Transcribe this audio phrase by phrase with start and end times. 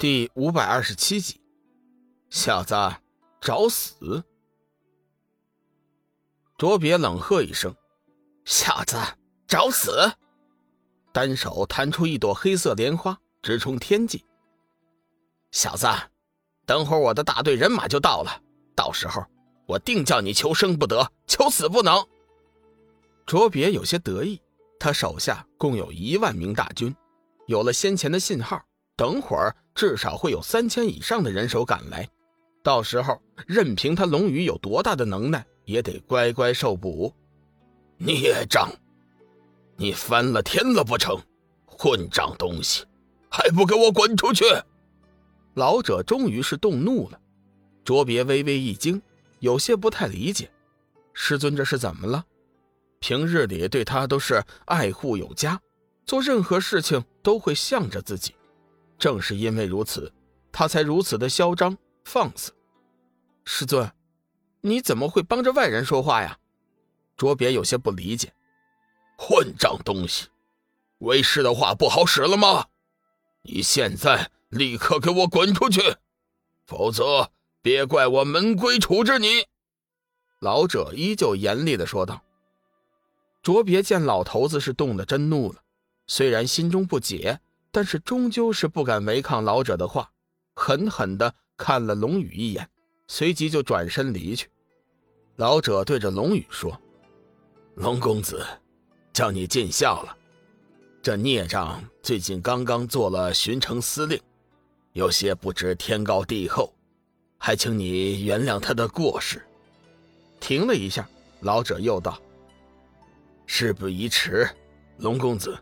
[0.00, 1.38] 第五百二十七集，
[2.30, 2.74] 小子
[3.38, 4.24] 找死！
[6.56, 7.76] 卓别冷喝一声
[8.46, 8.96] ：“小子
[9.46, 10.10] 找死！”
[11.12, 14.24] 单手弹出一朵黑色莲花，直冲天际。
[15.50, 15.86] 小子，
[16.64, 18.40] 等会儿我的大队人马就到了，
[18.74, 19.22] 到时候
[19.66, 22.02] 我定叫你求生不得，求死不能。
[23.26, 24.40] 卓别有些得意，
[24.78, 26.96] 他手下共有一万名大军，
[27.48, 28.64] 有了先前的信号。
[28.96, 32.06] 等会儿至少会有三千以上的人手赶来，
[32.62, 37.10] 到时候任凭他龙宇有多大的能耐，也得乖乖受捕。
[37.96, 38.70] 孽障！
[39.78, 41.18] 你翻了天了不成？
[41.64, 42.84] 混账东西，
[43.30, 44.44] 还不给我滚出去！
[45.54, 47.18] 老者终于是动怒了。
[47.82, 49.00] 卓别微微一惊，
[49.38, 50.50] 有些不太理解：
[51.14, 52.22] 师尊这是怎么了？
[52.98, 55.58] 平日里对他都是爱护有加，
[56.04, 58.34] 做任何事情都会向着自己。
[59.00, 60.12] 正是因为如此，
[60.52, 62.52] 他才如此的嚣张放肆。
[63.44, 63.90] 师尊，
[64.60, 66.38] 你怎么会帮着外人说话呀？
[67.16, 68.32] 卓别有些不理解。
[69.16, 70.28] 混账东西，
[70.98, 72.66] 为师的话不好使了吗？
[73.42, 75.80] 你现在立刻给我滚出去，
[76.66, 77.30] 否则
[77.62, 79.46] 别怪我门规处置你。
[80.40, 82.22] 老者依旧严厉的说道。
[83.42, 85.62] 卓别见老头子是动了真怒了，
[86.06, 87.40] 虽然心中不解。
[87.72, 90.10] 但是终究是不敢违抗老者的话，
[90.56, 92.68] 狠狠地看了龙宇一眼，
[93.06, 94.48] 随即就转身离去。
[95.36, 96.78] 老者对着龙宇说
[97.76, 98.44] ：“龙公子，
[99.12, 100.16] 叫你见笑了。
[101.02, 104.20] 这孽障最近刚刚做了巡城司令，
[104.92, 106.74] 有些不知天高地厚，
[107.38, 109.40] 还请你原谅他的过失。”
[110.40, 111.08] 停了一下，
[111.40, 112.20] 老者又道
[113.46, 114.48] ：“事不宜迟，
[114.98, 115.56] 龙公子。”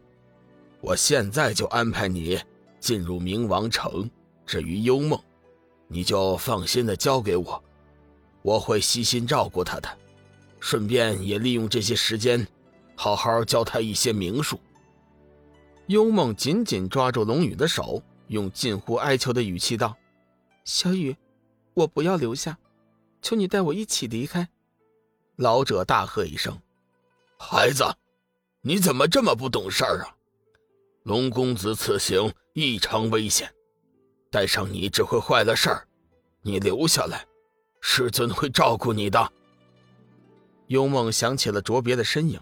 [0.81, 2.41] 我现在就安排你
[2.79, 4.09] 进入冥王城。
[4.47, 5.21] 至于幽梦，
[5.89, 7.63] 你就放心的交给我，
[8.43, 9.99] 我会悉心照顾他的，
[10.59, 12.47] 顺便也利用这些时间，
[12.95, 14.59] 好好教他一些名术。
[15.89, 19.97] 幽梦紧紧抓住龙宇的手，用近乎哀求的语气道
[20.65, 21.17] ：“小雨，
[21.75, 22.57] 我不要留下，
[23.21, 24.49] 求你带我一起离开。”
[25.37, 26.59] 老者大喝一声
[27.39, 27.85] ：“孩子，
[28.63, 30.15] 你怎么这么不懂事儿啊？”
[31.09, 33.51] 龙公子此行异常危险，
[34.31, 35.89] 带上你只会坏了事儿。
[36.43, 37.27] 你留下来，
[37.81, 39.33] 师尊会照顾你的。
[40.67, 42.39] 幽梦想起了卓别的身影，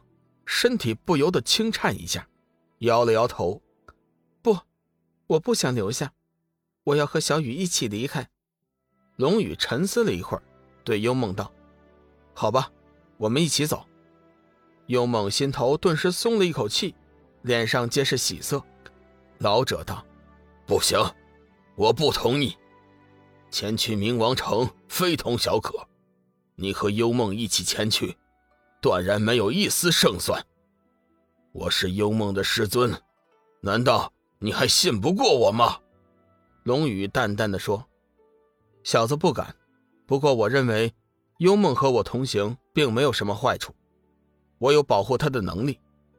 [0.47, 2.27] 身体不由得轻颤一下，
[2.79, 3.63] 摇了摇头
[4.43, 4.59] ：“不，
[5.29, 6.13] 我不想留下，
[6.83, 8.29] 我要和小雨一起离开。”
[9.15, 10.43] 龙宇沉思了一会儿，
[10.83, 11.53] 对幽梦道
[12.35, 12.73] ：“好吧，
[13.17, 13.87] 我们一起走。”
[14.89, 16.97] 幽梦心头顿时松了一口气。
[17.47, 18.61] 脸上皆是喜色，
[19.39, 20.05] 老者道
[20.67, 20.99] ：“不行，
[21.77, 22.57] 我不同意。
[23.53, 25.87] 前去冥王城非同小可，
[26.57, 28.17] 你和幽梦一起前去，
[28.83, 30.45] 断然没有一丝胜算。
[31.53, 33.01] 我是幽梦的师尊，
[33.61, 35.79] 难道你还信不过我吗？”
[36.65, 37.87] 龙宇淡淡的说
[38.83, 39.55] ：“小子不敢，
[40.05, 40.93] 不过我认为，
[41.39, 43.73] 幽梦和我同行并没有什么坏处，
[44.59, 45.79] 我有保护他的能力，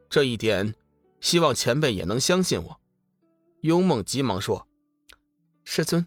[0.10, 0.74] 这一点。”
[1.20, 2.80] 希望前辈也能相信我。
[3.62, 4.68] 幽梦急忙说
[5.64, 6.06] ：“师尊，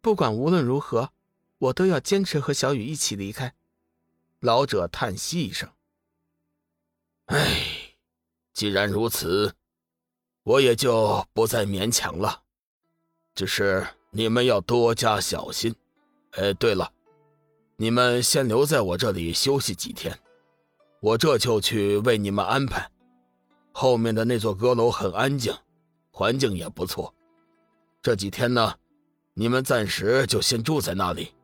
[0.00, 1.10] 不管无论如何，
[1.58, 3.54] 我都要坚持和小雨一起离开。”
[4.40, 5.70] 老者叹息一声
[7.26, 7.96] ：“唉，
[8.52, 9.54] 既然如此，
[10.42, 12.42] 我也就不再勉强了。
[13.34, 15.74] 只是你们要多加小心。
[16.32, 16.92] 哎，对了，
[17.76, 20.18] 你们先留在我这里休息几天，
[21.00, 22.90] 我这就去为你们安排。”
[23.76, 25.52] 后面的那座阁楼很安静，
[26.12, 27.12] 环境也不错。
[28.00, 28.72] 这几天呢，
[29.34, 31.34] 你们暂时就先住在那里。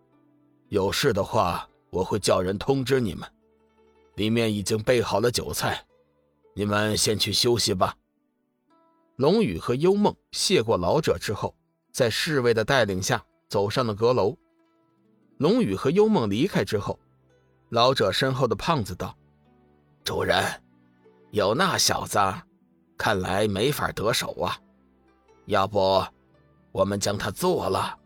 [0.68, 3.28] 有事的话，我会叫人通知你们。
[4.14, 5.84] 里面已经备好了酒菜，
[6.54, 7.96] 你们先去休息吧。
[9.16, 11.52] 龙宇和幽梦谢过老者之后，
[11.92, 14.36] 在侍卫的带领下走上了阁楼。
[15.38, 16.97] 龙宇和幽梦离开之后，
[17.71, 19.18] 老者身后的胖子道
[20.04, 20.44] ：“主人。”
[21.30, 22.18] 有那小子，
[22.98, 24.59] 看来没法得手啊！
[25.47, 26.04] 要不，
[26.72, 27.97] 我们将他做了。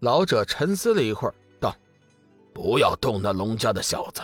[0.00, 1.74] 老者沉思了一会儿，道
[2.54, 4.22] ：“不要动那龙家的小子，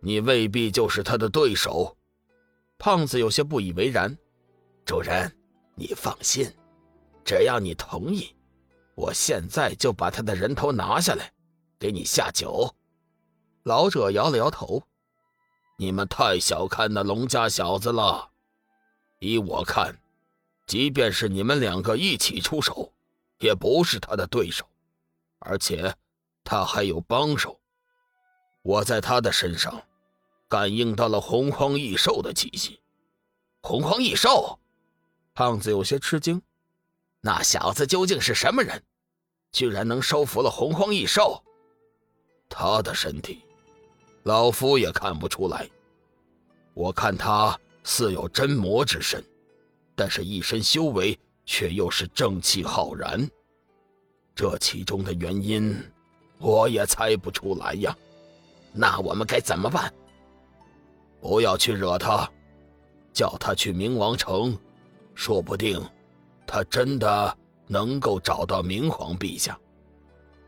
[0.00, 1.96] 你未必就是他的对手。”
[2.78, 4.16] 胖子有些不以为然
[4.84, 5.30] ：“主人，
[5.74, 6.50] 你放心，
[7.24, 8.34] 只要你同意，
[8.94, 11.32] 我现在就把他的人头拿下来，
[11.78, 12.74] 给你下酒。”
[13.64, 14.82] 老者摇了摇头。
[15.76, 18.30] 你们太小看那龙家小子了，
[19.18, 19.98] 依我看，
[20.66, 22.92] 即便是你们两个一起出手，
[23.38, 24.64] 也不是他的对手，
[25.40, 25.92] 而且
[26.44, 27.58] 他还有帮手。
[28.62, 29.82] 我在他的身上
[30.48, 32.80] 感应到了洪荒异兽的气息。
[33.60, 34.58] 洪荒异兽，
[35.34, 36.40] 胖子有些吃惊。
[37.20, 38.82] 那小子究竟是什么人？
[39.50, 41.42] 居然能收服了洪荒异兽？
[42.48, 43.42] 他的身体，
[44.24, 45.68] 老夫也看不出来。
[46.74, 49.22] 我看他似有真魔之身，
[49.94, 53.28] 但是一身修为却又是正气浩然。
[54.34, 55.76] 这其中的原因，
[56.38, 57.96] 我也猜不出来呀。
[58.72, 59.92] 那我们该怎么办？
[61.20, 62.28] 不要去惹他，
[63.12, 64.58] 叫他去冥王城，
[65.14, 65.80] 说不定
[66.46, 69.56] 他真的能够找到明皇陛下。”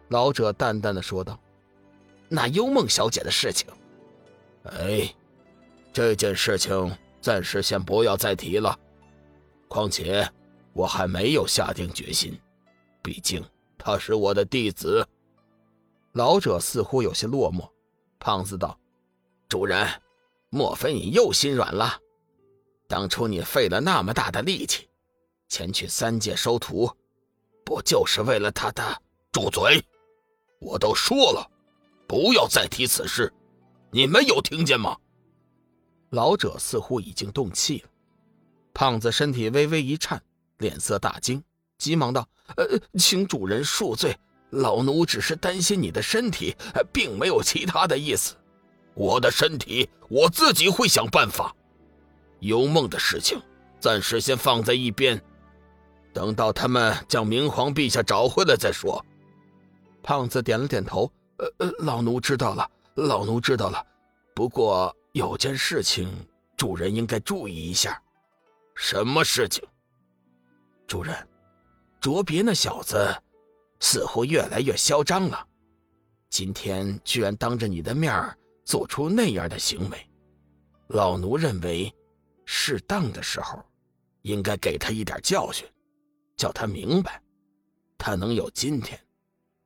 [0.08, 1.38] 老者淡淡的说道。
[2.28, 3.69] “那幽梦小姐的事情，
[4.64, 5.14] 哎，
[5.93, 8.78] 这件事情暂时先不要再提了。
[9.69, 10.28] 况且
[10.73, 12.38] 我还没有下定决心，
[13.02, 13.44] 毕竟
[13.78, 15.06] 他是我的弟子。”
[16.12, 17.69] 老者似乎有些落寞。
[18.19, 18.79] 胖子道
[19.49, 19.87] ：“主人，
[20.49, 22.00] 莫非你又心软了？
[22.88, 24.88] 当初你费了那么大的力气，
[25.49, 26.90] 前去三界收徒，
[27.64, 28.82] 不就是为了他的？
[29.31, 29.84] 住嘴！
[30.58, 31.50] 我都说了，
[32.06, 33.32] 不要再提此事，
[33.91, 34.97] 你们有听见吗？”
[36.11, 37.88] 老者似乎已经动气了。
[38.73, 40.23] 胖子身体微微一颤，
[40.58, 41.43] 脸色大惊，
[41.79, 42.67] 急忙道：“呃，
[42.99, 44.17] 请主人恕罪。”
[44.50, 46.56] 老奴只是担心你的身体，
[46.93, 48.37] 并没有其他的意思。
[48.94, 51.55] 我的身体，我自己会想办法。
[52.38, 53.43] 幽梦的事情，
[53.81, 55.20] 暂时先放在一边，
[56.12, 59.05] 等到他们将明皇陛下找回来再说。
[60.00, 63.85] 胖子点了点头，呃呃，老奴知道了，老奴知道了。
[64.35, 66.09] 不过有件事情，
[66.56, 68.00] 主人应该注意一下。
[68.75, 69.62] 什么事情？
[70.87, 71.15] 主人，
[72.00, 72.97] 卓别那小子。
[73.79, 75.47] 似乎越来越嚣张了，
[76.31, 78.35] 今天居然当着你的面
[78.65, 80.11] 做出那样的行为，
[80.89, 81.94] 老奴认为，
[82.47, 83.62] 适当的时候，
[84.23, 85.69] 应该给他一点教训，
[86.39, 87.23] 叫他明白，
[87.99, 88.99] 他能有今天，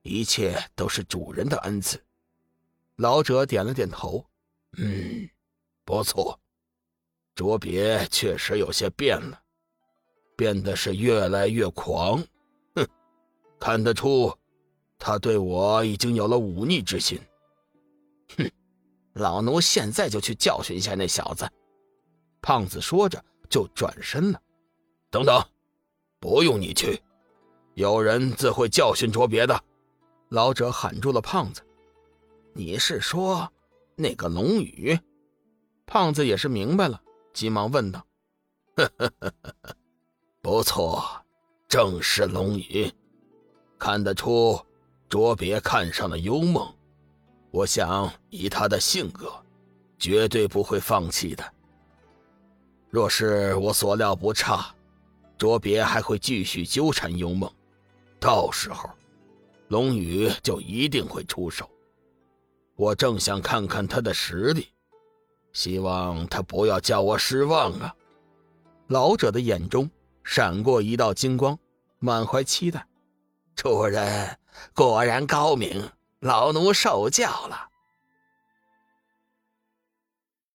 [0.03, 2.03] 一切都是主人的恩赐。
[2.97, 4.25] 老者点了点头，
[4.77, 5.29] 嗯，
[5.85, 6.39] 不错，
[7.35, 9.39] 卓别确实有些变了，
[10.35, 12.23] 变得是越来越狂。
[12.75, 12.87] 哼
[13.59, 14.35] 看得出，
[14.97, 17.19] 他对我已经有了忤逆之心。
[18.37, 18.51] 哼，
[19.13, 21.49] 老奴现在就去教训一下那小子。
[22.41, 24.41] 胖子说着就转身了。
[25.09, 25.43] 等等，
[26.19, 27.01] 不用你去，
[27.75, 29.63] 有人自会教训卓别的。
[30.31, 31.61] 老者喊住了胖子
[32.55, 33.51] ：“你是说
[33.97, 34.97] 那个龙宇？”
[35.85, 37.01] 胖子也是明白了，
[37.33, 38.01] 急忙问道
[38.77, 39.75] ：“呵呵呵呵，
[40.41, 41.03] 不错，
[41.67, 42.89] 正是龙宇。”
[43.77, 44.57] 看得出，
[45.09, 46.65] 卓别看上了幽梦。
[47.51, 49.29] 我想以他的性格，
[49.99, 51.43] 绝对不会放弃的。
[52.89, 54.73] 若是我所料不差，
[55.37, 57.53] 卓别还会继续纠缠幽梦，
[58.17, 58.89] 到时候，
[59.71, 61.69] 龙宇就一定会出手。
[62.75, 64.67] 我正想看看他的实力，
[65.53, 67.95] 希望他不要叫我失望啊！
[68.87, 69.89] 老者的眼中
[70.25, 71.57] 闪过一道金光，
[71.99, 72.85] 满怀期待。
[73.55, 74.37] 主人
[74.75, 77.69] 果然高明，老奴受教了。